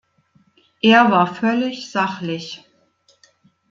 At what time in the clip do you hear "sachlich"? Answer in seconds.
1.91-2.65